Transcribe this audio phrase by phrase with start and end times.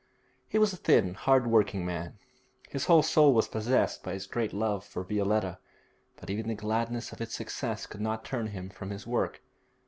[0.47, 2.17] He was a thin, hard working man.
[2.67, 5.59] His whole soul was possessed by his great love for Violetta,
[6.15, 9.43] but even the gladness of its success could not turn him from his work.